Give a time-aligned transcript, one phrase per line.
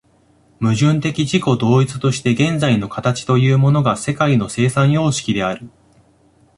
[0.59, 5.69] 矛盾的自己同一として現在の形というものが世界の生産様式である。